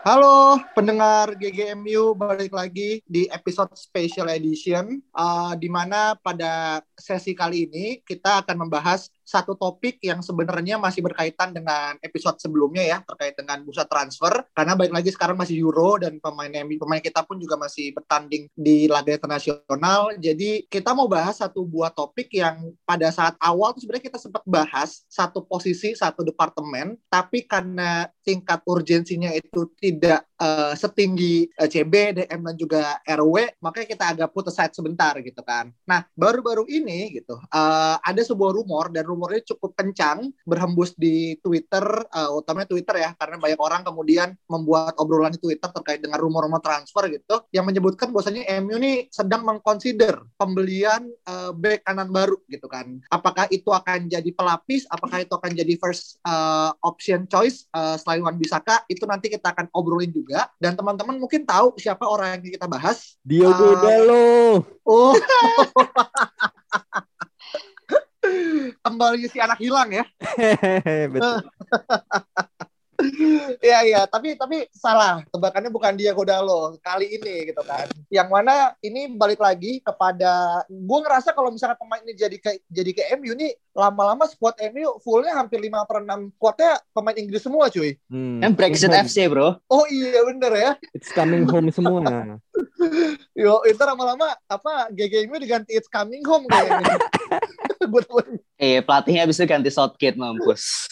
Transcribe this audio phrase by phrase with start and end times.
[0.00, 4.96] Halo pendengar GGMU balik lagi di episode special edition.
[5.12, 11.06] Uh, di mana pada sesi kali ini kita akan membahas satu topik yang sebenarnya masih
[11.06, 14.42] berkaitan dengan episode sebelumnya ya terkait dengan bursa transfer.
[14.50, 18.90] Karena balik lagi sekarang masih Euro dan pemain pemain kita pun juga masih bertanding di
[18.90, 20.18] laga internasional.
[20.18, 24.42] Jadi kita mau bahas satu buah topik yang pada saat awal tuh sebenarnya kita sempat
[24.42, 26.98] bahas satu posisi satu departemen.
[27.06, 33.88] Tapi karena tingkat urgensinya itu tidak uh, setinggi uh, CB, DM dan juga RW makanya
[33.92, 35.70] kita agak put aside sebentar gitu kan.
[35.84, 41.84] Nah baru-baru ini gitu uh, ada sebuah rumor dan rumornya cukup kencang berhembus di Twitter,
[42.08, 46.64] uh, utamanya Twitter ya, karena banyak orang kemudian membuat obrolan di Twitter terkait dengan rumor-rumor
[46.64, 52.64] transfer gitu, yang menyebutkan bahwasanya MU ini sedang mengconsider pembelian uh, back kanan baru gitu
[52.64, 52.96] kan.
[53.12, 58.24] Apakah itu akan jadi pelapis, apakah itu akan jadi first uh, option choice uh, selain
[58.24, 60.48] Wan Bisaka, itu nanti kita akan obrolin juga.
[60.56, 63.20] Dan teman-teman mungkin tahu siapa orang yang kita bahas.
[63.20, 64.24] Diogo uh, Dalo.
[64.88, 65.12] Oh.
[69.00, 70.04] kembali si anak hilang ya.
[71.16, 71.40] Betul.
[73.60, 75.24] Iya iya, tapi tapi salah.
[75.32, 77.88] Tebakannya bukan dia Godalo kali ini gitu kan.
[78.12, 78.54] Yang mana
[78.84, 83.32] ini balik lagi kepada gue ngerasa kalau misalnya pemain ini jadi ke jadi ke MU
[83.36, 87.96] nih lama-lama squad MU fullnya hampir 5 per 6 squadnya pemain Inggris semua cuy.
[88.10, 88.42] Hmm.
[88.42, 89.56] Kan Brexit FC bro.
[89.70, 90.70] Oh iya bener ya.
[90.92, 92.38] It's coming home semua.
[93.40, 96.96] Yo, itu lama-lama apa GGMU diganti It's coming home kayaknya.
[98.60, 100.86] eh pelatihnya bisa ganti Southgate mampus.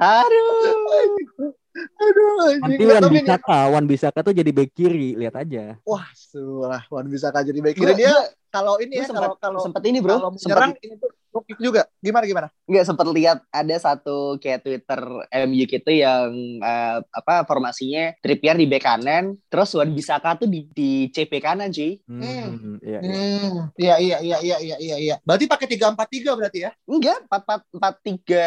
[0.00, 1.54] Aduh.
[1.70, 5.78] Aduh, nanti Wan Bisaka, Wan Bisaka tuh jadi back kiri, lihat aja.
[5.86, 8.14] Wah, sulah Wan Bisaka jadi back kiri dia
[8.50, 11.86] kalau ini ya kalau kalau sempat ini bro, kalau menyerang ini tuh Rukik juga.
[12.02, 12.48] Gimana gimana?
[12.66, 15.00] Enggak sempat lihat ada satu kayak Twitter
[15.46, 16.30] MU gitu yang
[16.62, 21.70] uh, apa formasinya Trippier di bek kanan, terus Wan Bisaka tuh di, di CP kanan
[21.70, 22.02] sih.
[22.06, 22.78] Hmm.
[22.82, 23.00] Iya, iya.
[23.00, 25.16] Hmm, iya iya iya iya iya iya iya.
[25.22, 26.70] Berarti pakai tiga empat tiga berarti ya?
[26.86, 28.46] Enggak, empat empat empat tiga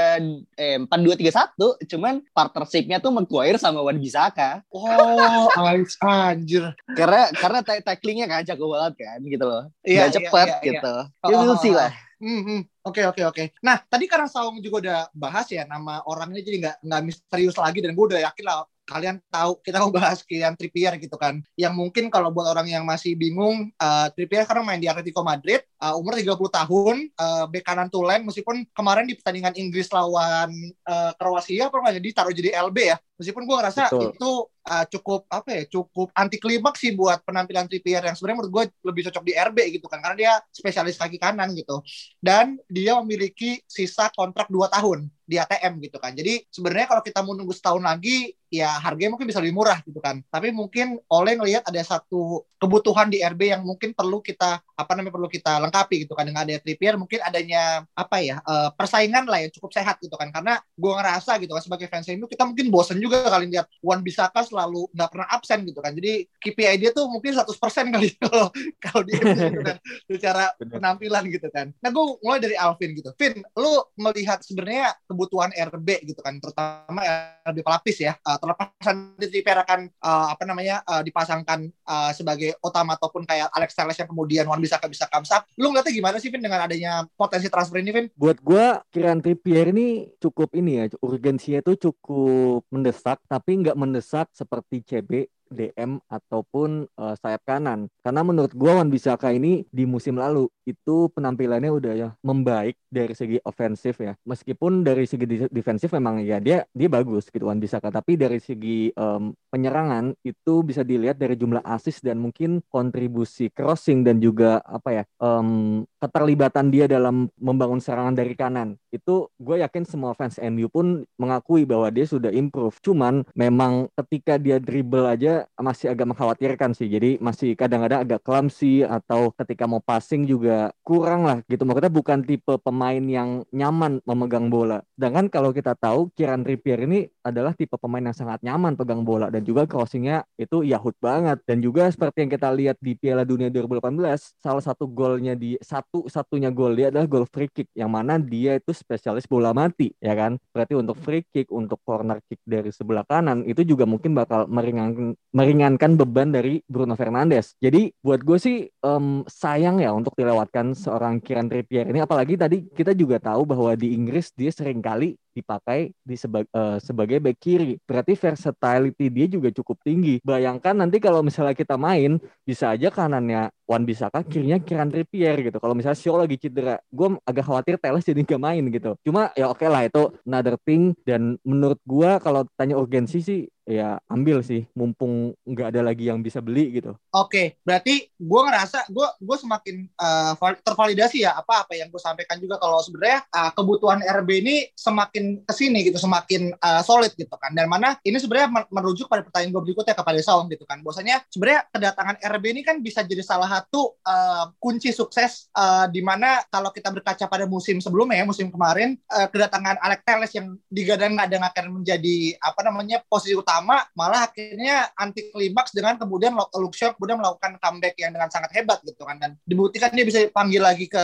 [0.60, 1.80] eh empat dua tiga satu.
[1.88, 4.64] Cuman partnershipnya tuh Maguire sama Wan Bisaka.
[4.76, 5.48] Oh,
[6.04, 6.76] anjir.
[6.94, 9.64] karena karena tacklingnya kan jago banget kan gitu loh.
[9.84, 10.96] Iya, cepet iya, iya, gitu.
[11.32, 11.36] Iya.
[11.40, 11.92] Oh, oh, sih lah.
[12.24, 12.62] Hmm, hmm.
[12.84, 13.44] Oke oke oke.
[13.64, 17.80] Nah tadi karena Saung juga udah bahas ya nama orangnya jadi nggak nggak misterius lagi
[17.80, 21.40] dan gue udah yakin lah kalian tahu kita mau bahas Kylian Trippier gitu kan.
[21.56, 25.64] Yang mungkin kalau buat orang yang masih bingung, uh, Trippier karena main di Atletico Madrid,
[25.80, 30.52] uh, umur 30 tahun, uh, bek kanan tulen meskipun kemarin di pertandingan Inggris lawan
[30.84, 32.98] uh, Kroasia pernah jadi taruh jadi LB ya.
[33.16, 34.12] Meskipun gue ngerasa Betul.
[34.12, 34.32] itu
[34.68, 38.64] uh, cukup apa ya, cukup anti klimaks sih buat penampilan Trippier yang sebenarnya menurut gue
[38.88, 41.84] lebih cocok di RB gitu kan karena dia spesialis kaki kanan gitu.
[42.20, 46.12] Dan dia memiliki sisa kontrak 2 tahun di ATM gitu kan.
[46.12, 49.98] Jadi sebenarnya kalau kita mau nunggu setahun lagi ya harganya mungkin bisa lebih murah gitu
[50.04, 50.20] kan.
[50.28, 55.16] Tapi mungkin oleh ngelihat ada satu kebutuhan di RB yang mungkin perlu kita apa namanya
[55.16, 59.44] perlu kita lengkapi gitu kan dengan adanya Trippier mungkin adanya apa ya uh, persaingan lah
[59.44, 62.72] yang cukup sehat gitu kan karena gue ngerasa gitu kan sebagai fans MU kita mungkin
[62.72, 65.98] bosen juga kali lihat Wan Bisaka selalu nggak pernah absen gitu kan.
[65.98, 67.50] Jadi KPI dia tuh mungkin 100%
[67.98, 68.48] kali kalau
[68.78, 71.74] kalau dia gitu kan secara penampilan gitu kan.
[71.82, 73.10] Nah gue mulai dari Alvin gitu.
[73.18, 77.02] Vin lu melihat sebenarnya kebutuhan RB gitu kan terutama
[77.48, 82.60] RB pelapis ya uh, terlepas nanti Trippier akan uh, apa namanya uh, dipasangkan uh, sebagai
[82.60, 86.30] utama ataupun kayak Alex Telles yang kemudian Wan Bisaka bisa kamsak lu ngeliatnya gimana sih
[86.30, 88.06] Vin dengan adanya potensi transfer ini Vin?
[88.14, 94.28] Buat gue Kieran Trippier ini cukup ini ya urgensinya itu cukup mendesak tapi nggak mendesak
[94.44, 95.12] seperti CB
[95.54, 97.88] DM ataupun uh, sayap kanan.
[98.02, 103.14] Karena menurut gua Wan Bisaka ini di musim lalu itu penampilannya udah ya membaik dari
[103.14, 104.18] segi ofensif ya.
[104.26, 108.90] Meskipun dari segi defensif memang ya dia dia bagus gitu Wan Bisaka, tapi dari segi
[108.98, 114.90] um, penyerangan itu bisa dilihat dari jumlah assist dan mungkin kontribusi crossing dan juga apa
[114.90, 118.76] ya um, keterlibatan dia dalam membangun serangan dari kanan.
[118.90, 122.76] Itu gue yakin semua fans MU pun mengakui bahwa dia sudah improve.
[122.84, 126.88] Cuman memang ketika dia dribble aja masih agak mengkhawatirkan sih.
[126.88, 131.64] Jadi masih kadang-kadang agak clumsy atau ketika mau passing juga kurang lah gitu.
[131.64, 134.82] Maksudnya bukan tipe pemain yang nyaman memegang bola.
[134.96, 139.32] Sedangkan kalau kita tahu Kieran Trippier ini adalah tipe pemain yang sangat nyaman pegang bola
[139.32, 141.40] dan juga crossingnya itu yahut banget.
[141.48, 146.52] Dan juga seperti yang kita lihat di Piala Dunia 2018, salah satu golnya di satu-satunya
[146.52, 150.36] gol dia adalah gol free kick yang mana dia itu spesialis bola mati ya kan.
[150.52, 155.16] Berarti untuk free kick, untuk corner kick dari sebelah kanan itu juga mungkin bakal meringankan
[155.34, 157.58] meringankan beban dari Bruno Fernandes.
[157.58, 162.70] Jadi buat gue sih um, sayang ya untuk dilewatkan seorang Kieran Trippier ini apalagi tadi
[162.70, 167.38] kita juga tahu bahwa di Inggris dia sering kali dipakai di seba uh, sebagai back
[167.42, 167.76] kiri.
[167.84, 170.22] Berarti versatility dia juga cukup tinggi.
[170.22, 175.58] Bayangkan nanti kalau misalnya kita main, bisa aja kanannya Wan Bisaka, kirinya Kieran Trippier gitu.
[175.58, 178.94] Kalau misalnya Shaw lagi cedera, gue agak khawatir Teles jadi gak main gitu.
[179.02, 180.94] Cuma ya oke okay lah itu another thing.
[181.08, 186.20] Dan menurut gue kalau tanya urgensi sih ya ambil sih mumpung nggak ada lagi yang
[186.20, 187.00] bisa beli gitu.
[187.16, 192.38] Oke, berarti gue ngerasa gue gue semakin uh, tervalidasi ya apa apa yang gue sampaikan
[192.44, 197.34] juga kalau sebenarnya uh, kebutuhan RB ini semakin ke sini gitu semakin uh, solid gitu
[197.40, 200.82] kan dan mana ini sebenarnya merujuk pada pertanyaan gue berikutnya kepada Saung gitu kan.
[200.82, 206.00] Bahwasanya sebenarnya kedatangan RB ini kan bisa jadi salah satu uh, kunci sukses uh, di
[206.04, 210.48] mana kalau kita berkaca pada musim sebelumnya ya musim kemarin uh, kedatangan Alex Telles yang
[210.68, 217.20] digadang-gadang akan menjadi apa namanya posisi utama malah akhirnya anti klimaks dengan kemudian Luxor kemudian
[217.20, 221.04] melakukan comeback yang dengan sangat hebat gitu kan dan dibuktikan dia bisa panggil lagi ke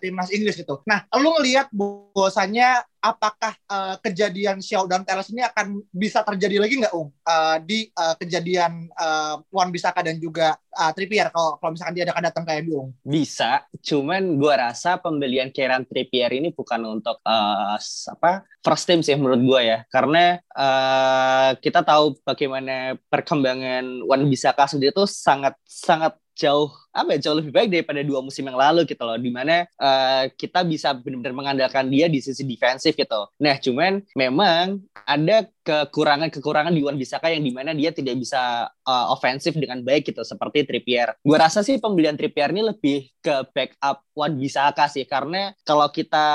[0.00, 0.80] timnas Inggris gitu.
[0.88, 6.96] Nah, lu ngelihat bahwasannya apakah uh, kejadian dan Teles ini akan bisa terjadi lagi nggak,
[6.96, 7.12] Ung?
[7.20, 12.08] Uh, di uh, kejadian uh, Wan Bisaka dan juga uh, Trippier kalau kalau misalkan dia
[12.08, 12.90] akan datang ke MU, Ung?
[13.04, 19.12] Bisa, cuman gua rasa pembelian Kieran Trippier ini bukan untuk uh, apa first team sih
[19.20, 26.16] menurut gua ya, karena uh, kita tahu bagaimana perkembangan Wan Bisaka sendiri itu sangat sangat
[26.32, 29.66] jauh apa ya jauh lebih baik daripada dua musim yang lalu gitu loh di mana
[29.82, 36.76] uh, kita bisa benar-benar mengandalkan dia di sisi defensif gitu nah cuman memang ada kekurangan-kekurangan
[36.76, 40.68] di Wan Bisaka yang di mana dia tidak bisa uh, ofensif dengan baik gitu seperti
[40.68, 41.16] Trippier.
[41.24, 46.26] Gue rasa sih pembelian Trippier ini lebih ke backup Wan Bisaka sih karena kalau kita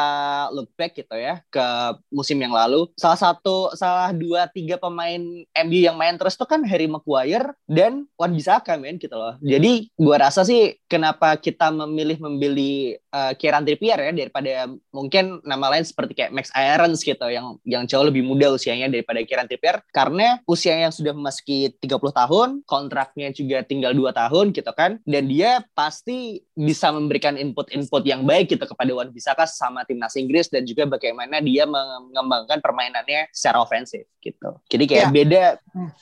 [0.52, 1.66] look back gitu ya ke
[2.10, 6.66] musim yang lalu salah satu salah dua tiga pemain MU yang main terus tuh kan
[6.66, 9.38] Harry Maguire dan Wan Bisaka men gitu loh.
[9.46, 15.78] Jadi gue rasa sih kenapa kita memilih membeli uh, Kieran Trippier ya daripada mungkin nama
[15.78, 19.48] lain seperti kayak Max Irons gitu yang yang jauh lebih muda usianya daripada pada Kieran
[19.52, 25.04] Trippier karena usia yang sudah memasuki 30 tahun, kontraknya juga tinggal 2 tahun gitu kan.
[25.04, 30.48] Dan dia pasti bisa memberikan input-input yang baik gitu kepada Wan Bisaka sama timnas Inggris
[30.48, 34.56] dan juga bagaimana dia mengembangkan permainannya secara ofensif gitu.
[34.72, 35.12] Jadi kayak ya.
[35.12, 35.44] beda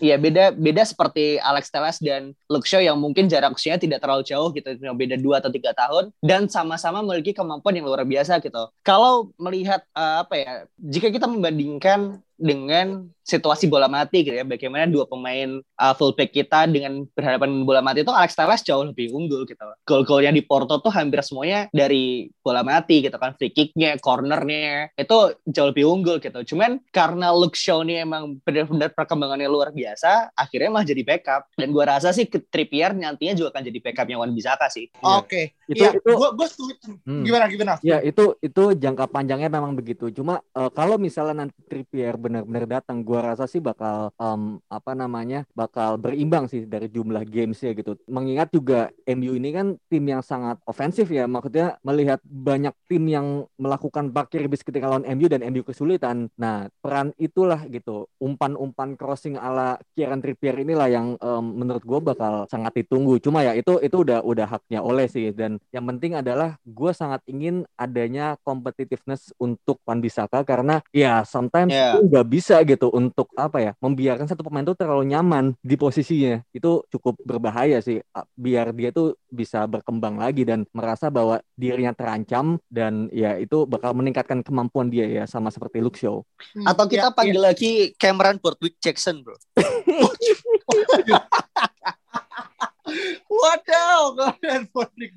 [0.02, 4.26] ya beda beda seperti Alex Telles dan Luke Shaw yang mungkin jarak usianya tidak terlalu
[4.26, 8.70] jauh gitu, beda 2 atau 3 tahun dan sama-sama memiliki kemampuan yang luar biasa gitu.
[8.82, 14.48] Kalau melihat uh, apa ya, jika kita membandingkan dengan situasi bola mati gitu ya.
[14.48, 19.12] Bagaimana dua pemain uh, fullback kita dengan berhadapan bola mati itu Alex Telles jauh lebih
[19.12, 19.68] unggul gitu.
[19.84, 23.36] Gol-gol yang di Porto tuh hampir semuanya dari bola mati gitu kan.
[23.36, 26.56] Free kicknya cornernya itu jauh lebih unggul gitu.
[26.56, 31.52] Cuman karena Luke Shaw ini emang benar-benar perkembangannya luar biasa akhirnya malah jadi backup.
[31.60, 34.88] Dan gua rasa sih ke Trippier nantinya juga akan jadi backupnya Wan Bisaka sih.
[35.04, 35.28] Oke.
[35.28, 35.46] Okay.
[35.68, 37.24] itu ya, itu gua, gua hmm.
[37.28, 37.74] gimana gimana?
[37.84, 40.08] Ya itu itu jangka panjangnya memang begitu.
[40.16, 44.94] Cuma uh, kalau misalnya nanti Trippier benar-benar datang gua gua rasa sih bakal um, apa
[44.94, 47.98] namanya bakal berimbang sih dari jumlah games ya gitu.
[48.06, 53.50] Mengingat juga MU ini kan tim yang sangat ofensif ya, maksudnya melihat banyak tim yang
[53.58, 56.30] melakukan parkir bis ketika lawan MU dan MU kesulitan.
[56.38, 62.46] Nah peran itulah gitu, umpan-umpan crossing ala Kieran Trippier inilah yang um, menurut gua bakal
[62.54, 63.18] sangat ditunggu.
[63.18, 67.26] Cuma ya itu itu udah udah haknya oleh sih dan yang penting adalah gue sangat
[67.26, 71.98] ingin adanya competitiveness untuk Wan Bisaka karena ya sometimes yeah.
[72.18, 76.82] Nggak bisa gitu untuk apa ya membiarkan satu pemain itu terlalu nyaman di posisinya itu
[76.90, 78.02] cukup berbahaya sih
[78.34, 83.94] biar dia tuh bisa berkembang lagi dan merasa bahwa dirinya terancam dan ya itu bakal
[83.94, 86.26] meningkatkan kemampuan dia ya sama seperti Luke Shaw.
[86.58, 87.54] Hmm, Atau kita ya, panggil ya.
[87.54, 87.72] lagi
[88.02, 89.38] Cameron Bortwick Jackson, bro.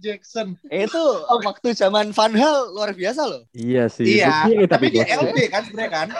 [0.00, 0.59] Jackson.
[0.73, 3.43] Eh, itu waktu zaman Van Hal luar biasa loh.
[3.55, 4.21] Iya sih.
[4.21, 5.05] Iya, Bukti, tapi dia.
[5.07, 6.09] LB kan sebenarnya kan.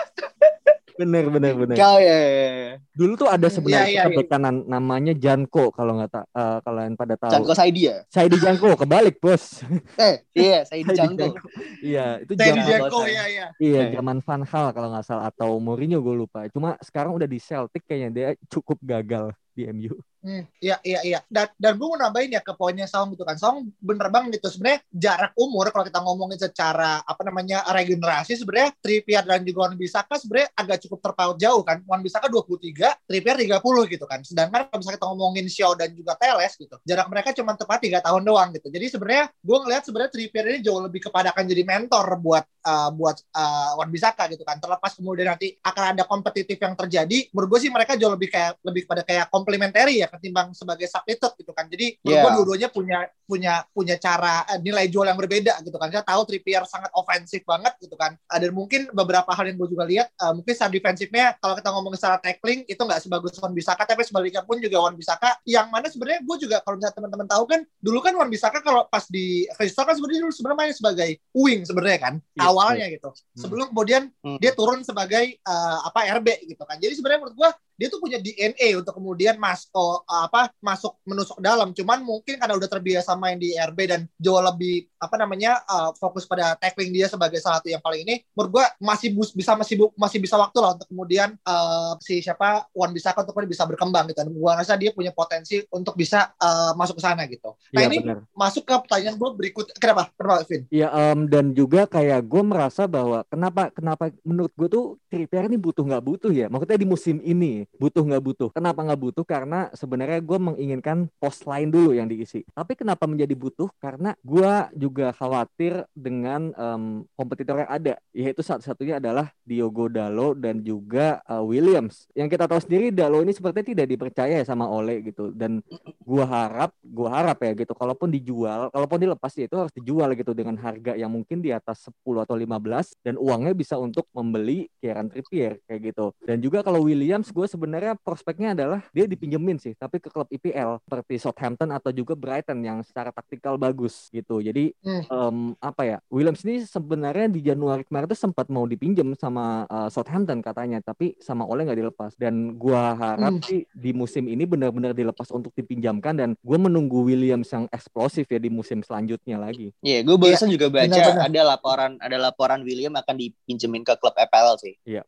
[0.91, 1.75] Bener bener bener.
[1.81, 2.73] Kau ya, ya, ya.
[2.93, 6.57] Dulu tuh ada sebenarnya Iya, iya, kita bek kanan namanya Janko kalau nggak tak eh,
[6.61, 7.31] kalau yang pada tahu.
[7.31, 8.05] Janko Saidi ya?
[8.11, 9.65] Saya di Janko kebalik bos.
[9.97, 11.41] Eh, iya, Saidi Saidi Janko.
[11.81, 13.17] Iya itu Saya di zaman Jeko bosan.
[13.17, 13.47] ya ya.
[13.57, 16.45] iya zaman Van Hal kalau nggak salah atau Mourinho gue lupa.
[16.53, 19.97] Cuma sekarang udah di Celtic kayaknya dia cukup gagal di MU.
[20.21, 21.19] Hmm, iya iya iya.
[21.25, 23.41] Dan dan gue mau nambahin ya ke poinnya Song gitu kan.
[23.41, 24.53] Song bener banget gitu.
[24.53, 29.73] Sebenarnya jarak umur kalau kita ngomongin secara apa namanya regenerasi sebenarnya Trippier dan juga Wan
[29.73, 31.81] Bisaka sebenarnya agak cukup terpaut jauh kan.
[31.89, 34.21] Wan Bisaka 23, Trippier 30 gitu kan.
[34.21, 38.05] Sedangkan kalau misalnya kita ngomongin Shaw dan juga Teles gitu, jarak mereka cuma tepat 3
[38.05, 38.69] tahun doang gitu.
[38.69, 42.93] Jadi sebenarnya gue ngelihat sebenarnya Trippier ini jauh lebih kepada akan jadi mentor buat uh,
[42.93, 44.61] buat uh, Wan Bisaka gitu kan.
[44.61, 48.61] Terlepas kemudian nanti akan ada kompetitif yang terjadi, menurut gue sih mereka jauh lebih kayak
[48.61, 51.65] lebih pada kayak komplementari ya ketimbang sebagai substitute gitu kan.
[51.65, 52.21] Jadi Yeah.
[52.21, 55.87] gue dua-duanya punya punya punya cara eh, nilai jual yang berbeda gitu kan.
[55.87, 58.13] Saya tahu Trippier sangat ofensif banget gitu kan.
[58.13, 61.69] Eh, dan mungkin beberapa hal yang gue juga lihat eh, mungkin secara defensifnya kalau kita
[61.71, 65.71] ngomongin secara tackling itu nggak sebagus Wan Bisaka tapi sebaliknya pun juga Wan Bisaka yang
[65.71, 69.07] mana sebenarnya gue juga kalau misalnya teman-teman tahu kan dulu kan Wan Bisaka kalau pas
[69.07, 73.09] di Crystal kan sebenarnya dulu sebenarnya main sebagai wing sebenarnya kan Iya, awalnya gitu.
[73.37, 74.37] Sebelum kemudian Hmm.
[74.37, 76.75] dia turun sebagai eh, apa RB gitu kan.
[76.75, 77.49] Jadi sebenarnya menurut gua
[77.81, 81.73] dia tuh punya DNA untuk kemudian masuk apa masuk menusuk dalam.
[81.73, 86.29] Cuman mungkin karena udah terbiasa main di RB dan jauh lebih apa namanya eh, fokus
[86.29, 88.21] pada tackling dia sebagai salah satu yang paling ini.
[88.37, 92.21] Menurut gua masih bus- bisa masih bu- masih bisa waktu lah untuk kemudian eh, si
[92.21, 94.21] siapa Wan Bisaka untuk bisa berkembang gitu.
[94.21, 97.57] Dan gua rasa dia punya potensi untuk bisa eh, masuk ke sana gitu.
[97.73, 98.17] Nah Iya ini benar.
[98.37, 99.73] masuk ke pertanyaan gua berikut.
[99.81, 100.13] Kenapa?
[100.13, 100.61] Kenapa Vin?
[100.69, 105.57] Iya em, dan juga kayak gue merasa bahwa kenapa kenapa menurut gue tuh Trippier ini
[105.57, 108.49] butuh nggak butuh ya maksudnya di musim ini butuh nggak butuh.
[108.53, 109.25] Kenapa nggak butuh?
[109.25, 112.43] Karena sebenarnya gue menginginkan pos lain dulu yang diisi.
[112.51, 113.69] Tapi kenapa menjadi butuh?
[113.81, 117.93] Karena gue juga khawatir dengan em, kompetitor yang ada.
[118.11, 122.07] Yaitu satu-satunya adalah Diogo Dalo dan juga eh, Williams.
[122.17, 125.31] Yang kita tahu sendiri Dalo ini sepertinya tidak dipercaya ya sama Ole gitu.
[125.33, 125.59] Dan
[126.01, 127.73] gua harap gua harap ya gitu.
[127.75, 131.91] Kalaupun dijual kalaupun dilepas ya itu harus dijual gitu dengan harga yang mungkin di atas
[131.91, 136.15] 10 atau 15 dan uangnya bisa untuk membeli Kieran Trippier kayak gitu.
[136.23, 140.79] Dan juga kalau Williams gue sebenarnya prospeknya adalah dia dipinjemin sih tapi ke klub IPL
[140.79, 145.03] seperti Southampton atau juga Brighton yang secara taktikal bagus gitu jadi Hmm.
[145.03, 149.89] em, apa ya Williams ini sebenarnya di Januari kemarin tuh sempat mau dipinjam sama eh,
[149.89, 153.43] Southampton katanya tapi sama Ole nggak dilepas dan gua harap Hmm.
[153.43, 158.37] sih di musim ini benar-benar dilepas untuk dipinjamkan dan gue menunggu Williams yang eksplosif ya
[158.37, 161.25] di musim selanjutnya lagi Iya, gue barusan juga baca benar-benar.
[161.25, 164.73] ada laporan ada laporan William akan dipinjemin ke klub FPL sih.
[164.85, 165.01] Ya,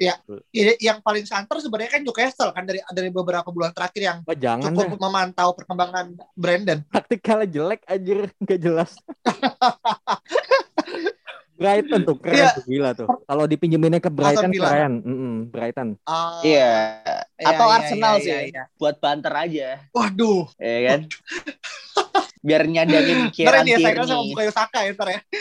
[0.80, 2.02] yang paling santer sebenarnya kan
[2.34, 6.82] Newcastle kan dari dari beberapa bulan terakhir yang oh, jangan deh cukup memantau perkembangan Brandon.
[6.90, 8.92] taktikalnya jelek anjir nggak jelas
[11.54, 12.50] Brighton tuh keren Iya.
[12.52, 17.06] tuh gila tuh kalau dipinjeminnya ke Brighton keren Mm-mm, Brighton Ah, Iya.
[17.38, 18.32] iya, Atau iya, Arsenal iya, sih.
[18.34, 18.64] iya, iya.
[18.76, 21.00] Buat banter aja, Waduh, ya kan?
[22.44, 24.24] Biar nyadarin ntar Kieran ini ya saya kira sama.
[24.28, 25.20] Bukayo Saka ya ntar ya.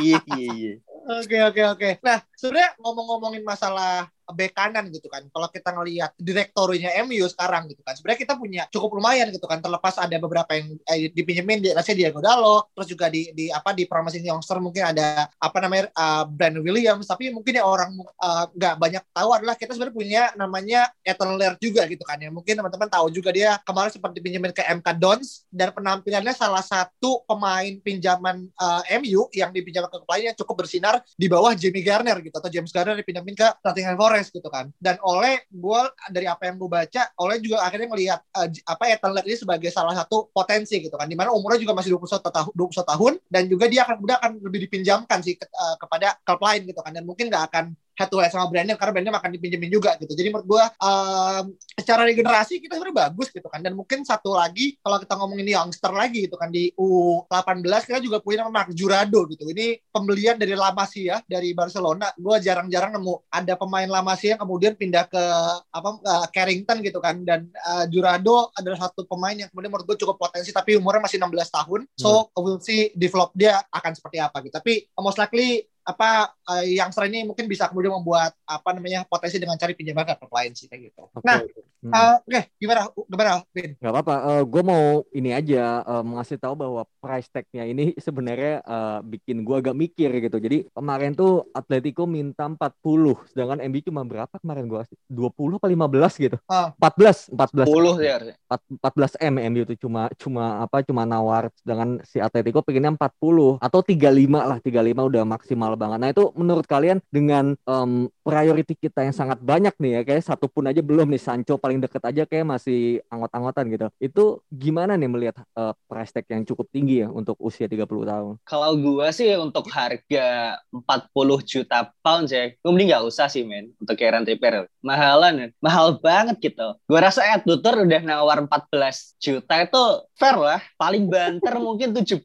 [0.00, 0.72] Iya, iya, iya.
[1.10, 1.90] Oke oke oke.
[2.00, 5.22] Nah sebenarnya ngomong-ngomongin masalah bek kanan gitu kan.
[5.30, 7.94] Kalau kita ngelihat direktorinya MU sekarang gitu kan.
[7.94, 9.62] Sebenarnya kita punya cukup lumayan gitu kan.
[9.62, 13.72] Terlepas ada beberapa yang eh, dipinjemin di rasanya Diego Dalo, terus juga di di apa
[13.72, 17.06] di promising youngster mungkin ada apa namanya uh, Brandon Williams.
[17.06, 21.58] Tapi mungkin yang orang uh, nggak banyak tahu adalah kita sebenarnya punya namanya Ethan Laird
[21.62, 22.18] juga gitu kan.
[22.18, 26.62] Ya mungkin teman-teman tahu juga dia kemarin sempat dipinjemin ke MK Dons dan penampilannya salah
[26.62, 31.52] satu pemain pinjaman uh, MU yang dipinjamkan ke klub lain yang cukup bersinar di bawah
[31.56, 34.68] Jamie Garner gitu atau James Garner dipinjemin ke Nottingham Forest gitu kan.
[34.76, 35.80] Dan oleh gue
[36.12, 39.38] dari apa yang gue baca oleh juga akhirnya ngelihat uh, j- apa Ethan Laird ini
[39.40, 41.08] sebagai salah satu potensi gitu kan.
[41.08, 44.30] Di mana umurnya juga masih 21 tahun 21 tahun dan juga dia akan mudah akan
[44.44, 46.92] lebih dipinjamkan sih ke- uh, kepada klub lain gitu kan.
[46.92, 47.64] Dan mungkin nggak akan
[48.00, 50.16] head sama Brandon karena Brandon akan dipinjemin juga gitu.
[50.16, 51.44] Jadi menurut gue um,
[51.76, 53.60] secara regenerasi kita sebenarnya bagus gitu kan.
[53.60, 58.24] Dan mungkin satu lagi kalau kita ngomongin youngster lagi gitu kan di U18 kita juga
[58.24, 59.44] punya nama Mark Jurado gitu.
[59.44, 62.08] Ini pembelian dari La Masia dari Barcelona.
[62.16, 65.24] Gue jarang-jarang nemu ada pemain La Masia yang kemudian pindah ke
[65.68, 67.20] apa uh, Carrington gitu kan.
[67.20, 71.20] Dan uh, Jurado adalah satu pemain yang kemudian menurut gue cukup potensi tapi umurnya masih
[71.20, 71.80] 16 tahun.
[72.00, 74.56] So we'll see develop dia akan seperti apa gitu.
[74.56, 79.40] Tapi most likely apa uh, yang sering ini mungkin bisa kemudian membuat apa namanya potensi
[79.40, 81.02] dengan cari pinjaman ke lain sih kayak gitu.
[81.10, 81.24] Oke.
[81.26, 81.40] Nah,
[81.80, 81.96] Hmm.
[81.96, 83.72] uh, oke gimana gimana Vin?
[83.80, 88.98] Gak apa-apa, gue mau ini aja eh, mengasih tahu bahwa price tag-nya ini sebenarnya eh,
[89.08, 90.36] bikin gue agak mikir gitu.
[90.36, 96.24] Jadi kemarin tuh Atletico minta 40, sedangkan MU cuma berapa kemarin gue 20 apa 15
[96.28, 96.36] gitu.
[96.52, 96.76] Ah.
[96.76, 97.64] 14, 14.
[97.64, 98.36] 10 sih harusnya.
[98.76, 103.80] 14 M MU itu cuma cuma apa cuma nawar sedangkan si Atletico pengennya 40 atau
[103.80, 104.04] 35
[104.36, 105.98] lah 35 udah maksimal banget.
[106.02, 110.46] Nah itu menurut kalian dengan em, priority kita yang sangat banyak nih ya kayak satu
[110.46, 113.86] pun aja belum nih Sancho paling deket aja kayak masih anggot-anggotan gitu.
[113.98, 118.34] Itu gimana nih melihat eh, price tag yang cukup tinggi ya untuk usia 30 tahun?
[118.46, 121.10] Kalau gua sih untuk harga 40
[121.42, 124.70] juta pounds ya, gue mending nggak usah sih men untuk Kieran Trippier.
[124.80, 126.78] Mahalan, mahal banget gitu.
[126.86, 129.82] Gua rasa Ed Woodward udah nawar 14 juta itu
[130.14, 130.60] fair lah.
[130.78, 132.22] Paling banter mungkin 17-18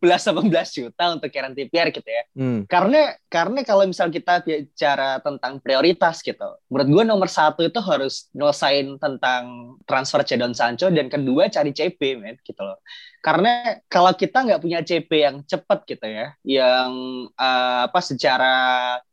[0.77, 2.24] juta untuk Kieran Trippier gitu ya.
[2.35, 2.59] Hmm.
[2.69, 8.27] Karena karena kalau misal kita bicara tentang prioritas gitu, menurut gue nomor satu itu harus
[8.35, 12.79] nyelesain tentang transfer Jadon Sancho dan kedua cari CP men gitu loh.
[13.25, 16.91] Karena kalau kita nggak punya CP yang cepat gitu ya, yang
[17.33, 18.53] eh, apa secara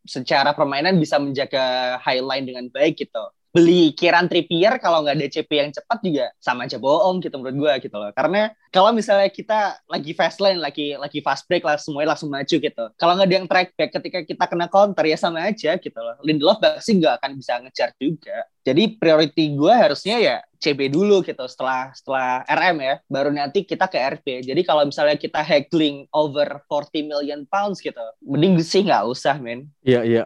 [0.05, 3.25] secara permainan bisa menjaga high line dengan baik gitu.
[3.53, 7.57] Beli Kieran Trippier kalau nggak ada CP yang cepat juga sama aja bohong gitu menurut
[7.61, 8.09] gue gitu loh.
[8.17, 12.57] Karena kalau misalnya kita lagi fast lane, lagi lagi fast break lah semuanya langsung maju
[12.57, 12.85] gitu.
[12.97, 16.17] Kalau nggak ada yang track back ketika kita kena counter ya sama aja gitu loh.
[16.25, 18.49] Lindelof pasti nggak akan bisa ngejar juga.
[18.63, 23.91] Jadi priority gue harusnya ya CB dulu gitu setelah setelah RM ya, baru nanti kita
[23.91, 24.47] ke RP.
[24.47, 29.67] Jadi kalau misalnya kita haggling over 40 million pounds gitu, mending sih nggak usah men.
[29.83, 30.23] Iya iya,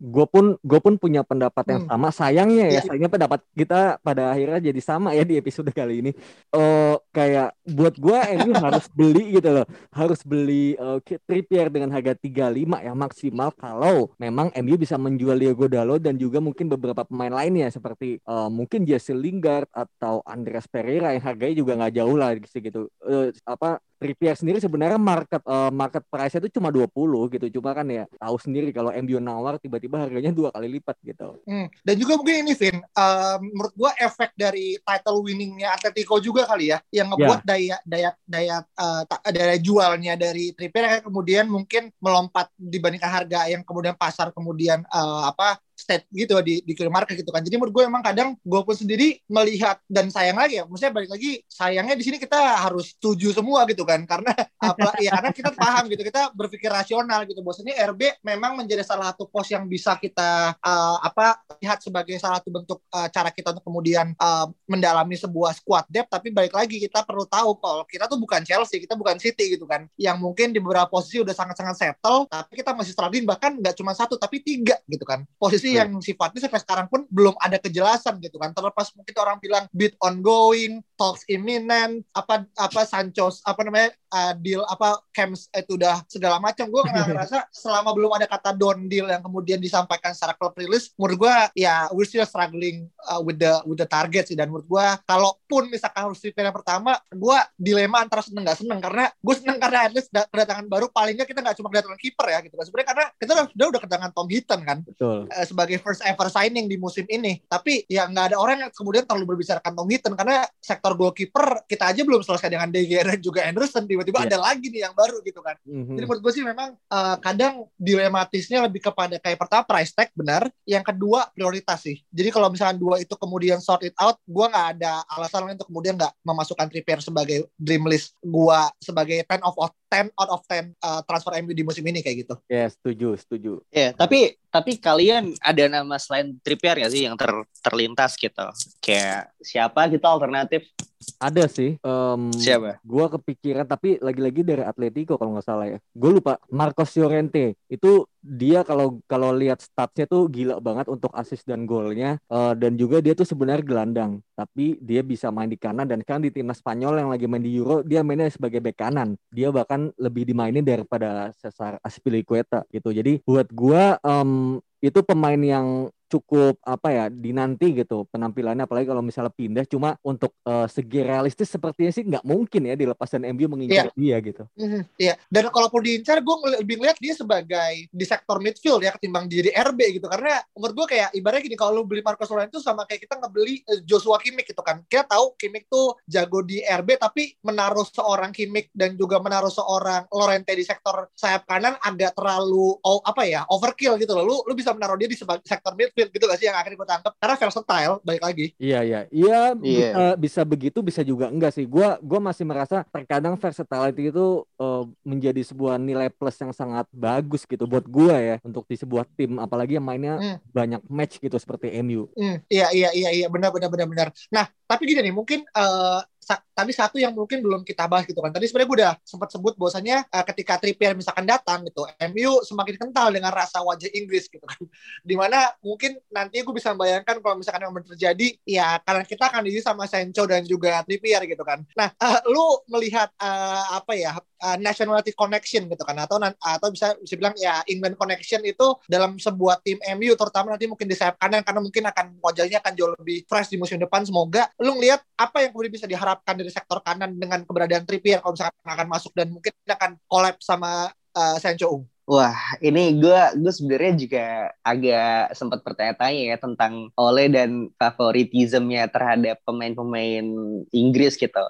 [0.00, 1.90] gue pun gue pun punya pendapat yang Hmm.
[1.92, 2.08] sama.
[2.08, 2.82] Sayangnya ya, Iya.
[2.88, 6.10] sayangnya pendapat kita pada akhirnya jadi sama ya di episode kali ini.
[6.48, 12.18] Eh kayak buat gue MU harus beli gitu loh, harus beli eh, Trippier dengan harga
[12.18, 12.50] 35
[12.82, 17.70] ya maksimal kalau memang MU bisa menjual Diego Dalot dan juga mungkin beberapa pemain lainnya
[17.70, 22.90] seperti eh, mungkin Jesse Lingard atau Andreas Pereira yang harganya juga nggak jauh lah gitu.
[23.06, 26.92] Eh, apa Trippier sendiri sebenarnya market eh, market price-nya itu cuma 20
[27.32, 27.46] gitu.
[27.56, 31.40] Cuma kan ya tahu sendiri kalau MU nawar tiba-tiba harganya dua kali lipat gitu.
[31.48, 31.72] Hmm.
[31.80, 36.68] Dan juga mungkin ini Vin, um, menurut gua efek dari title winningnya Atletico juga kali
[36.68, 43.08] ya, yang ngebuat daya daya daya uh, daya jualnya dari Trippier kemudian mungkin melompat dibandingkan
[43.08, 47.42] harga yang kemudian pasar kemudian uh, apa state gitu di di clear market gitu kan.
[47.42, 51.10] Jadi menurut gue emang kadang gue pun sendiri melihat dan sayang lagi ya, maksudnya balik
[51.10, 54.06] lagi sayangnya di sini kita harus setuju semua gitu kan.
[54.06, 54.32] Karena
[54.70, 57.42] apa ya karena kita paham gitu kita berpikir rasional gitu.
[57.42, 62.38] Bahwasanya RB memang menjadi salah satu pos yang bisa kita uh, apa lihat sebagai salah
[62.38, 66.14] satu bentuk uh, cara kita untuk kemudian uh, mendalami sebuah squad depth.
[66.14, 69.66] Tapi balik lagi kita perlu tahu kalau kita tuh bukan Chelsea kita bukan City gitu
[69.66, 69.90] kan.
[69.98, 73.90] Yang mungkin di beberapa posisi udah sangat-sangat settle tapi kita masih struggling bahkan nggak cuma
[73.92, 75.26] satu tapi tiga gitu kan.
[75.34, 78.52] Posisi yang sifatnya sampai sekarang pun belum ada kejelasan gitu kan.
[78.52, 84.62] Terlepas mungkin orang bilang bid ongoing talks imminent apa apa Sancho apa namanya uh, deal
[84.68, 86.68] apa camps itu udah segala macam.
[86.70, 91.26] Gue ngerasa selama belum ada kata don deal yang kemudian disampaikan secara klub rilis menurut
[91.26, 91.34] gue
[91.66, 94.36] ya we're still struggling uh, with the with the target sih.
[94.38, 98.78] Dan menurut gue kalaupun misalkan harus di yang pertama gue dilema antara seneng gak seneng.
[98.78, 100.86] Karena gue seneng karena at least da- kedatangan baru.
[100.92, 102.64] Paling nggak kita nggak cuma kedatangan kiper ya gitu kan.
[102.66, 104.78] Sebenarnya karena kita udah udah, udah kedatangan Tom Hinton kan.
[104.84, 105.18] Betul.
[105.30, 107.38] eh, sebagai first ever signing di musim ini.
[107.46, 111.94] Tapi ya nggak ada orang yang kemudian terlalu berbicarakan Tom Hinton karena sektor goalkeeper kita
[111.94, 113.86] aja belum selesai dengan De Gea dan juga Anderson.
[113.86, 114.34] Tiba-tiba Iya.
[114.34, 115.54] ada lagi nih yang baru gitu kan.
[115.62, 115.94] Mhm.
[115.94, 120.50] Jadi menurut gue sih memang eh, kadang dilematisnya lebih kepada kayak pertama price tag benar,
[120.66, 122.02] yang kedua prioritas sih.
[122.10, 125.70] Jadi kalau misalkan dua itu kemudian sort it out, gue nggak ada alasan lain untuk
[125.70, 129.54] kemudian nggak memasukkan Trippier sebagai dream list gue sebagai 10 of
[129.92, 132.34] 10 out of 10 eh, transfer MU di musim ini kayak gitu.
[132.50, 133.52] Ya, setuju, setuju.
[133.70, 137.28] Ya, tapi tapi kalian ada nama selain Trippier nggak sih yang ter,
[137.60, 138.46] terlintas gitu?
[138.80, 140.72] Kayak siapa gitu alternatif?
[141.20, 141.76] Ada sih.
[141.78, 142.80] em, Siapa?
[142.84, 145.78] Gua kepikiran tapi lagi-lagi dari Atletico kalau nggak salah ya.
[145.94, 151.44] Gue lupa Marcos Llorente itu dia kalau kalau lihat statsnya tuh gila banget untuk assist
[151.44, 155.86] dan golnya Eh, dan juga dia tuh sebenarnya gelandang tapi dia bisa main di kanan
[155.86, 159.14] dan sekarang di timnas Spanyol yang lagi main di Euro dia mainnya sebagai bek kanan
[159.30, 165.93] dia bahkan lebih dimainin daripada Cesar Azpilicueta gitu jadi buat gua em, itu pemain yang
[166.14, 171.50] cukup apa ya dinanti gitu penampilannya apalagi kalau misalnya pindah cuma untuk uh, segi realistis
[171.50, 173.98] sepertinya sih nggak mungkin ya dilepas dan MU mengincar yeah.
[173.98, 174.42] dia gitu.
[174.54, 175.14] Mm-hmm, iya.
[175.26, 179.98] Dan kalaupun diincar gue lebih ngeliat dia sebagai di sektor midfield ya ketimbang jadi RB
[179.98, 183.08] gitu karena menurut gue kayak ibaratnya gini kalau lu beli Marcos Llorente itu sama kayak
[183.08, 184.84] kita ngebeli eh, Joshua Kimmich gitu kan.
[184.86, 190.06] Kita tahu Kimmich tuh jago di RB tapi menaruh seorang Kimmich dan juga menaruh seorang
[190.12, 194.24] Lorente di sektor sayap kanan agak terlalu oh, apa ya overkill gitu loh.
[194.26, 197.12] Lu lu bisa menaruh dia di sektor midfield gitu gak sih yang akhirnya gue tangkap
[197.16, 198.46] karena versatile baik lagi.
[198.58, 200.14] Iya iya iya yeah.
[200.16, 201.64] bisa, bisa begitu bisa juga enggak sih.
[201.64, 207.44] Gua gua masih merasa terkadang versatility itu uh, menjadi sebuah nilai plus yang sangat bagus
[207.44, 210.38] gitu buat gua ya untuk di sebuah tim apalagi yang mainnya hmm.
[210.50, 212.08] banyak match gitu seperti MU.
[212.14, 212.40] Hmm.
[212.48, 214.08] Iya iya iya iya benar benar benar benar.
[214.32, 218.24] Nah, tapi gini nih mungkin uh, sa tapi satu yang mungkin belum kita bahas gitu
[218.24, 218.32] kan.
[218.32, 221.84] Tadi sebenarnya gue udah sempat sebut bahwasannya uh, ketika Trippier misalkan datang gitu,
[222.14, 224.56] MU semakin kental dengan rasa wajah Inggris gitu kan.
[225.08, 229.44] Di mana mungkin nanti gue bisa membayangkan kalau misalkan yang terjadi, ya karena kita akan
[229.44, 231.60] diisi sama Sancho dan juga Trippier gitu kan.
[231.76, 236.92] Nah, uh, lu melihat uh, apa ya uh, nationality connection gitu kan atau atau bisa
[237.00, 241.16] bisa bilang ya England connection itu dalam sebuah tim MU terutama nanti mungkin di sayap
[241.16, 245.00] kanan karena mungkin akan wajahnya akan jauh lebih fresh di musim depan semoga lu ngelihat
[245.16, 249.12] apa yang kemudian bisa diharapkan dari sektor kanan dengan keberadaan Trippier kalau misalkan akan masuk
[249.16, 251.88] dan mungkin akan collab sama uh, Sancho.
[252.04, 254.24] Wah, ini gue gue sebenarnya juga
[254.60, 260.26] agak sempat bertanya-tanya ya tentang Ole dan favoritismnya terhadap pemain-pemain
[260.68, 261.44] Inggris gitu.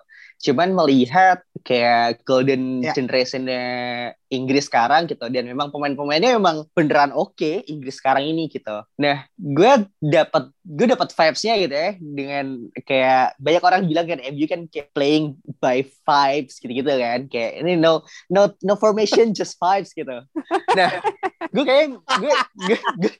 [0.44, 2.92] Cuman melihat kayak golden ya.
[2.92, 3.64] generationnya
[4.28, 8.84] Inggris sekarang gitu dan memang pemain-pemainnya memang beneran oke okay, Inggris sekarang ini gitu.
[9.00, 14.44] Nah, gue dapat gue dapat vibes-nya gitu ya dengan kayak banyak orang bilang kan MU
[14.44, 19.96] kan kayak playing by vibes gitu-gitu kan kayak ini no no no formation just vibes
[19.96, 20.20] gitu.
[20.76, 20.90] Nah,
[21.54, 22.34] gue kayak gue
[22.68, 23.12] gue, gue,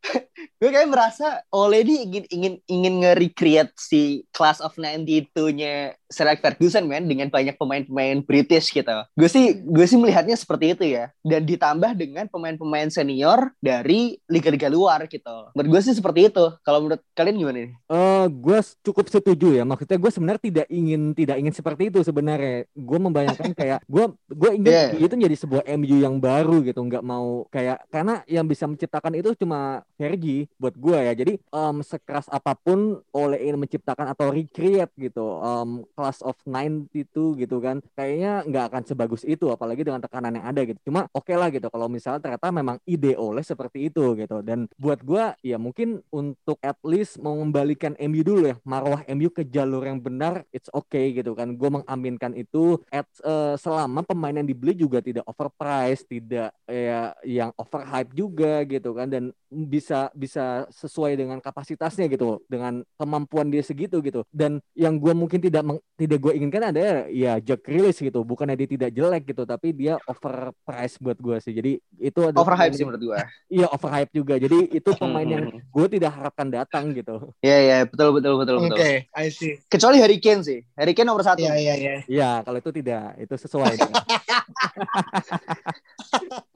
[0.61, 6.39] gue kayak merasa Ole ini ingin ingin ingin nge-recreate si class of 92-nya Sir Alex
[6.39, 8.95] Ferguson man dengan banyak pemain-pemain British gitu.
[9.19, 11.11] Gue sih gue sih melihatnya seperti itu ya.
[11.27, 15.51] Dan ditambah dengan pemain-pemain senior dari liga-liga luar gitu.
[15.59, 16.45] Menurut gue sih seperti itu.
[16.63, 17.71] Kalau menurut kalian gimana nih?
[17.91, 19.67] Uh, gue cukup setuju ya.
[19.67, 22.71] Maksudnya gue sebenarnya tidak ingin tidak ingin seperti itu sebenarnya.
[22.71, 24.95] Gue membayangkan kayak gue gue ingin yeah.
[24.95, 26.79] itu menjadi sebuah MU yang baru gitu.
[26.79, 31.13] Nggak mau kayak karena yang bisa menciptakan itu cuma Fergie buat gue ya.
[31.19, 35.43] Jadi um, sekeras apa pun oleh ingin menciptakan atau recreate gitu.
[35.43, 40.45] Um, class of 92 gitu kan kayaknya nggak akan sebagus itu apalagi dengan tekanan yang
[40.45, 40.77] ada gitu.
[40.85, 44.45] Cuma oke okay lah gitu kalau misalnya ternyata memang ide oleh seperti itu gitu.
[44.45, 49.49] Dan buat gue ya mungkin untuk at least mengembalikan MU dulu ya marwah MU ke
[49.49, 51.57] jalur yang benar it's okay gitu kan.
[51.57, 57.49] Gue mengaminkan itu at uh, selama pemain yang dibeli juga tidak overpriced tidak ya yang
[57.57, 59.09] overhype juga gitu kan.
[59.09, 64.27] Dan bisa bisa sesuai dengan kapasitasnya gitu dengan kemampuan dia segitu gitu.
[64.29, 65.63] Dan yang gue mungkin tidak
[65.95, 68.27] tidak gue inginkan ada ya Jack Grealish gitu.
[68.27, 71.55] Bukannya dia tidak jelek gitu tapi dia overpriced buat gue sih.
[71.55, 73.19] Jadi itu ada overhype sih menurut gue
[73.63, 74.35] iya overhype juga.
[74.39, 77.31] Jadi itu pemain yang gue tidak harapkan datang gitu.
[77.41, 77.79] Iya iya.
[77.87, 78.75] Betul betul betul betul.
[78.75, 79.55] Oke okay, I see.
[79.71, 80.59] Kecuali Harry Kane sih.
[80.75, 81.47] Harry Kane nomor satu.
[81.47, 81.95] Iya iya iya.
[82.11, 83.15] Iya kalau itu tidak.
[83.23, 83.79] Itu sesuai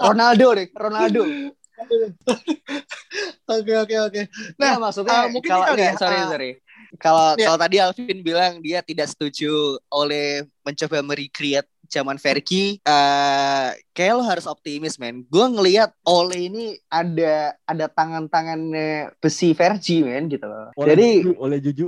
[0.07, 1.22] Ronaldo deh Ronaldo.
[3.48, 4.22] Oke oke oke.
[4.61, 6.51] Nah, nah maksudnya uh, mungkin kalau ya, sorry uh, sorry.
[6.96, 7.53] Kalau ya.
[7.53, 14.24] kalau tadi Alvin bilang dia tidak setuju oleh mencoba merecreate zaman Fergie, uh, kayak lo
[14.24, 15.24] harus optimis, men.
[15.24, 20.68] Gue ngelihat Ole ini ada ada tangan-tangannya besi Fergie, men, gitu loh.
[20.77, 21.87] Oleh Jadi juju, oleh juju.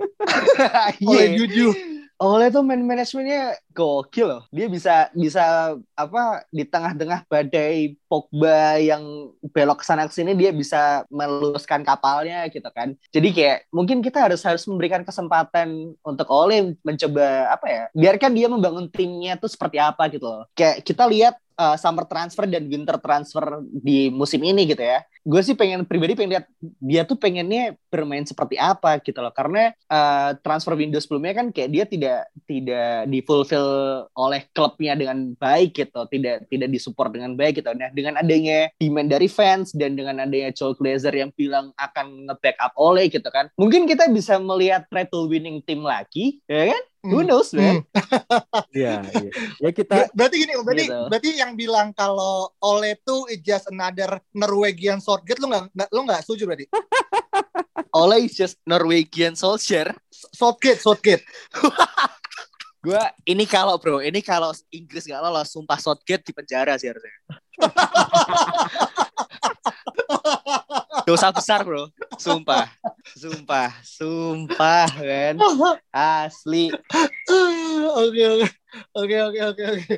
[1.12, 1.93] oleh juju.
[2.22, 4.42] Oleh tuh man manajemennya gokil loh.
[4.54, 11.02] Dia bisa bisa apa di tengah-tengah badai Pogba yang belok sana ke sini dia bisa
[11.10, 12.94] meluruskan kapalnya gitu kan.
[13.10, 17.82] Jadi kayak mungkin kita harus harus memberikan kesempatan untuk Ole mencoba apa ya?
[17.90, 20.46] Biarkan dia membangun timnya tuh seperti apa gitu loh.
[20.54, 25.02] Kayak kita lihat uh, summer transfer dan winter transfer di musim ini gitu ya.
[25.24, 26.46] Gue sih pengen pribadi pengen lihat
[26.84, 29.32] dia tuh pengennya bermain seperti apa gitu loh.
[29.32, 33.68] Karena uh, transfer window sebelumnya kan kayak dia tidak tidak difulfill
[34.12, 37.72] oleh klubnya dengan baik gitu, tidak tidak disupport dengan baik gitu.
[37.72, 42.76] Nah dengan adanya demand dari fans dan dengan adanya Joel Glazer yang bilang akan nge-backup
[42.76, 46.82] oleh gitu kan, mungkin kita bisa melihat title winning team lagi, ya kan?
[47.04, 47.28] Who hmm.
[47.28, 47.84] knows, man?
[48.74, 49.30] Iya, iya.
[49.60, 51.00] Ya kita Ber berarti gini, berarti gitu.
[51.12, 56.24] berarti yang bilang kalau Ole itu is just another Norwegian Southgate lu nggak lu nggak
[56.24, 56.66] setuju berarti?
[58.00, 59.92] Ole is just Norwegian soldier.
[60.10, 61.22] Southgate, Southgate.
[62.82, 67.14] Gua ini kalau bro, ini kalau Inggris gak lolos, sumpah Southgate di penjara sih harusnya.
[71.04, 71.88] dosa besar bro.
[72.16, 72.68] Sumpah.
[73.14, 73.70] Sumpah.
[73.84, 75.34] Sumpah kan?
[75.90, 76.72] Asli.
[77.94, 78.48] Oke oke.
[78.96, 79.94] Oke oke oke oke.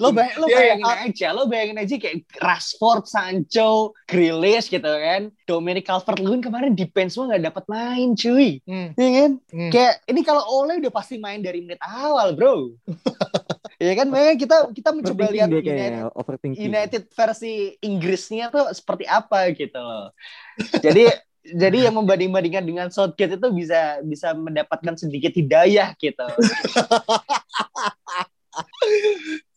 [0.00, 4.88] lo, bay lo Iya, iya, bayangin aja lo bayangin aja kayak Rashford, Sancho, Grealish gitu
[4.88, 5.28] kan.
[5.44, 8.58] Dominic Calvert-Lewin kemarin defense semua nggak dapat main cuy.
[8.64, 9.30] Hmm, Iya kan?
[9.52, 9.70] Hmm.
[9.70, 12.72] kayak ini kalau Ole udah pasti main dari menit awal bro
[13.80, 16.12] Iya kan makanya kita kita mencoba lihat United.
[16.60, 20.12] United versi Inggrisnya tuh seperti apa gitu loh.
[20.84, 21.08] Jadi
[21.40, 26.28] jadi yang membanding-bandingkan dengan Southgate itu bisa bisa mendapatkan sedikit hidayah gitu.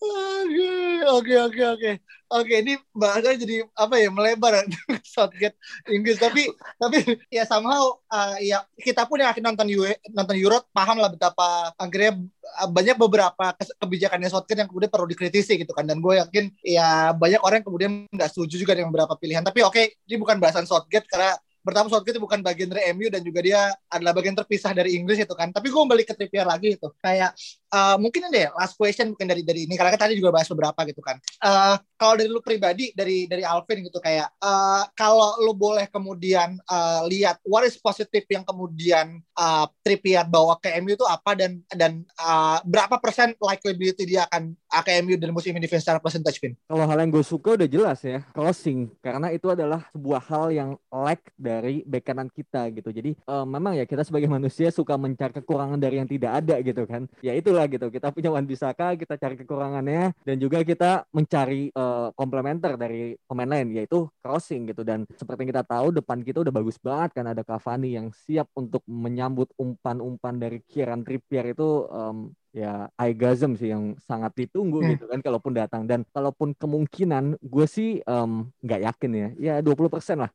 [0.03, 0.71] Oke,
[1.07, 1.91] oke, oke, oke.
[2.33, 4.65] Oke, ini bahasanya jadi apa ya melebar
[5.05, 5.53] Southgate
[5.86, 6.17] Inggris.
[6.17, 6.49] Tapi
[6.81, 11.13] tapi ya somehow uh, ya kita pun yang akhirnya nonton UE, nonton Euro paham lah
[11.13, 12.17] betapa akhirnya
[12.57, 15.86] uh, banyak beberapa kebijakannya Southgate yang kemudian perlu dikritisi gitu kan.
[15.86, 19.45] Dan gue yakin ya banyak orang yang kemudian nggak setuju juga dengan beberapa pilihan.
[19.45, 23.39] Tapi oke, ini bukan bahasan Southgate karena pertama Southgate bukan bagian dari MU dan juga
[23.41, 25.49] dia adalah bagian terpisah dari Inggris itu kan.
[25.49, 26.88] Tapi gue balik ke Trippier lagi itu.
[26.99, 27.34] Kayak
[27.73, 30.84] uh, mungkin deh last question mungkin dari dari ini karena kan tadi juga bahas beberapa
[30.86, 31.17] gitu kan.
[31.41, 36.60] Uh, kalau dari lu pribadi dari dari Alvin gitu kayak uh, kalau lu boleh kemudian
[36.67, 41.63] uh, lihat what is positif yang kemudian uh, Trippier bawa ke MU itu apa dan
[41.71, 46.41] dan uh, berapa persen likelibility dia akan uh, ke MU dari musim ini secara percentage
[46.41, 46.57] Vin?
[46.65, 48.89] Kalau hal yang gue suka udah jelas ya, crossing.
[49.05, 52.89] Karena itu adalah sebuah hal yang lack dari bek kanan kita gitu.
[52.89, 56.83] Jadi eh, memang ya kita sebagai manusia suka mencari kekurangan dari yang tidak ada gitu
[56.89, 57.05] kan.
[57.21, 57.93] Ya itulah gitu.
[57.93, 63.49] Kita punya Wan Bisaka, kita cari kekurangannya dan juga kita mencari eh, komplementer dari pemain
[63.49, 64.81] lain yaitu crossing gitu.
[64.81, 68.49] Dan seperti yang kita tahu depan kita udah bagus banget kan ada Cavani yang siap
[68.57, 74.93] untuk menyambut umpan-umpan dari Kieran Trippier itu em, ya Aigazem sih yang sangat ditunggu Hmm.
[74.93, 75.81] gitu kan kalaupun datang.
[75.89, 78.31] Dan kalaupun kemungkinan gue sih em,
[78.63, 79.27] nggak yakin ya.
[79.37, 80.31] Ya 20% lah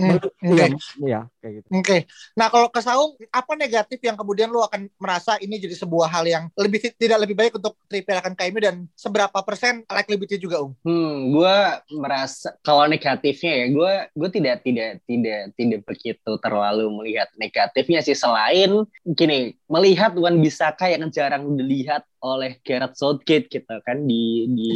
[0.00, 0.56] menurut- oke.
[0.56, 0.66] iya,
[1.04, 1.98] iya kayak gitu Oke,
[2.36, 6.24] nah kalau ke Saung, apa negatif yang kemudian lu akan merasa ini jadi sebuah hal
[6.26, 8.34] yang lebih tidak lebih baik untuk Trippier akan
[8.64, 10.72] dan seberapa persen likelibility juga, Um?
[10.82, 11.56] Hmm, gue
[11.96, 18.16] merasa kalau negatifnya ya, gue gue tidak tidak tidak tidak begitu terlalu melihat negatifnya sih
[18.16, 24.70] selain gini melihat Wan Bisaka yang jarang dilihat oleh Gareth Southgate gitu kan di di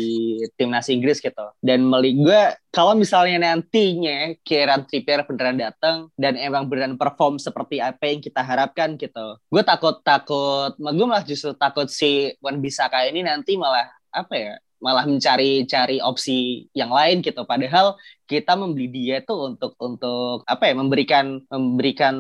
[0.57, 1.45] timnas Inggris gitu.
[1.61, 7.79] Dan meli gue kalau misalnya nantinya Kieran Trippier beneran datang dan emang beneran perform seperti
[7.79, 13.07] apa yang kita harapkan gitu gue takut takut gue malah justru takut si Wan Bisaka
[13.07, 14.55] ini nanti malah apa ya
[14.85, 17.41] malah mencari-cari opsi yang lain gitu.
[17.49, 17.97] Padahal
[18.27, 22.15] kita membeli dia tuh untuk untuk apa ya memberikan memberikan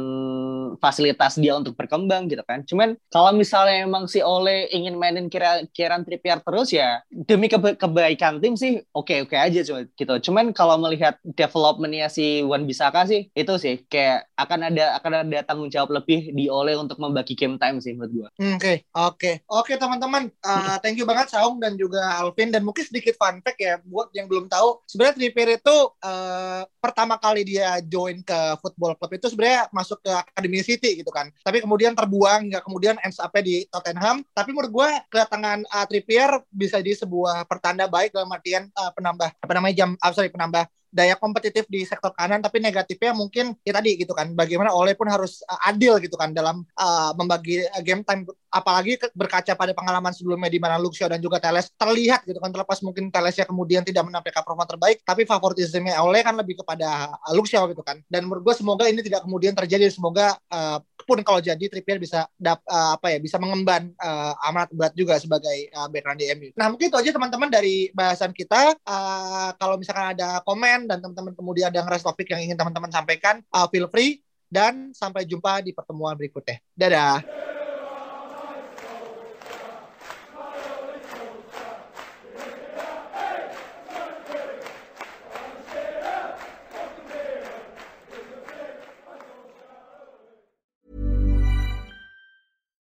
[0.81, 5.64] fasilitas dia untuk berkembang gitu kan cuman kalau misalnya emang si Ole ingin mainin Kira-
[5.71, 10.51] Kieran Trippier terus ya demi keba- kebaikan tim sih oke oke aja cuma gitu cuman
[10.53, 15.71] kalau melihat developmentnya si Wan Bisaka sih itu sih kayak akan ada akan ada tanggung
[15.71, 19.73] jawab lebih di Ole untuk membagi game time sih menurut gua Hmm, Oke, oke, oke
[19.79, 20.27] teman-teman.
[20.43, 24.11] Uh, thank you banget Saung dan juga Alvin dan mungkin sedikit fun fact ya buat
[24.11, 24.83] yang belum tahu.
[24.90, 30.12] Sebenarnya Trippier itu uh, pertama kali dia join ke football club itu sebenarnya masuk ke
[30.12, 31.33] Academy City gitu kan.
[31.40, 34.21] Tapi kemudian terbuang hingga kemudian ends up di Tottenham.
[34.37, 39.33] Tapi menurut gue kedatangan uh, Trippier bisa jadi sebuah pertanda baik dalam artian uh, penambah
[39.33, 43.75] apa namanya jam ah, sorry penambah daya kompetitif di sektor kanan tapi negatifnya mungkin ya
[43.75, 47.83] tadi gitu kan bagaimana Ole pun harus uh, adil gitu kan dalam uh, membagi uh,
[47.83, 48.23] game time
[48.55, 52.79] apalagi berkaca pada pengalaman sebelumnya di mana Luxio dan juga Teles terlihat gitu kan terlepas
[52.87, 57.67] mungkin Telesnya kemudian tidak menampilkan performa terbaik tapi favoritismnya Ole kan lebih kepada uh, Luxio
[57.67, 61.61] gitu kan dan menurut gue semoga ini tidak kemudian terjadi semoga uh, pun kalau jadi
[61.61, 66.19] Trippier bisa dap, uh, apa ya bisa mengemban uh, amanat berat juga sebagai uh, background
[66.19, 66.49] di MU.
[66.57, 68.73] Nah mungkin itu aja teman-teman dari bahasan kita.
[68.83, 73.45] Uh, kalau misalkan ada komen dan teman-teman kemudian ada ngeras topik yang ingin teman-teman sampaikan,
[73.53, 76.59] uh, feel free dan sampai jumpa di pertemuan berikutnya.
[76.73, 77.21] Dadah.